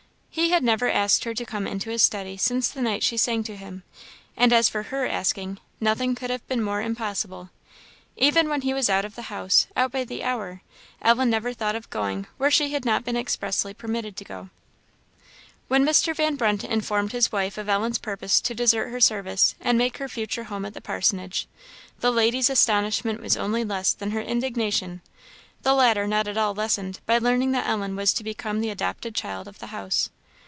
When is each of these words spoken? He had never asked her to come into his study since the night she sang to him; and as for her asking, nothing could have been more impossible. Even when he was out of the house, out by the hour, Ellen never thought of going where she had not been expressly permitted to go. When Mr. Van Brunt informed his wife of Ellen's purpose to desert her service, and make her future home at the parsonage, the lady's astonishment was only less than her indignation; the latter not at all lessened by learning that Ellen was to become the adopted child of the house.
He 0.33 0.51
had 0.51 0.63
never 0.63 0.89
asked 0.89 1.25
her 1.25 1.33
to 1.33 1.45
come 1.45 1.67
into 1.67 1.89
his 1.89 2.01
study 2.01 2.37
since 2.37 2.69
the 2.69 2.81
night 2.81 3.03
she 3.03 3.17
sang 3.17 3.43
to 3.43 3.55
him; 3.57 3.83
and 4.37 4.53
as 4.53 4.69
for 4.69 4.83
her 4.83 5.05
asking, 5.05 5.59
nothing 5.81 6.15
could 6.15 6.29
have 6.29 6.45
been 6.47 6.63
more 6.63 6.81
impossible. 6.81 7.49
Even 8.15 8.47
when 8.47 8.61
he 8.61 8.73
was 8.73 8.89
out 8.89 9.03
of 9.03 9.15
the 9.15 9.23
house, 9.23 9.67
out 9.75 9.91
by 9.91 10.05
the 10.05 10.23
hour, 10.23 10.61
Ellen 11.01 11.29
never 11.29 11.51
thought 11.53 11.75
of 11.75 11.89
going 11.89 12.27
where 12.37 12.49
she 12.49 12.71
had 12.71 12.85
not 12.85 13.03
been 13.03 13.17
expressly 13.17 13.73
permitted 13.73 14.15
to 14.15 14.23
go. 14.23 14.49
When 15.67 15.85
Mr. 15.85 16.15
Van 16.15 16.37
Brunt 16.37 16.63
informed 16.63 17.11
his 17.11 17.33
wife 17.33 17.57
of 17.57 17.67
Ellen's 17.67 17.99
purpose 17.99 18.39
to 18.39 18.55
desert 18.55 18.87
her 18.87 19.01
service, 19.01 19.53
and 19.59 19.77
make 19.77 19.97
her 19.97 20.07
future 20.07 20.45
home 20.45 20.63
at 20.63 20.73
the 20.73 20.79
parsonage, 20.81 21.45
the 21.99 22.09
lady's 22.11 22.49
astonishment 22.49 23.19
was 23.19 23.35
only 23.35 23.65
less 23.65 23.91
than 23.91 24.11
her 24.11 24.21
indignation; 24.21 25.01
the 25.63 25.73
latter 25.73 26.07
not 26.07 26.25
at 26.29 26.37
all 26.37 26.53
lessened 26.55 27.01
by 27.05 27.17
learning 27.17 27.51
that 27.51 27.67
Ellen 27.67 27.97
was 27.97 28.13
to 28.13 28.23
become 28.23 28.61
the 28.61 28.69
adopted 28.69 29.13
child 29.13 29.45
of 29.49 29.59
the 29.59 29.67
house. 29.67 30.09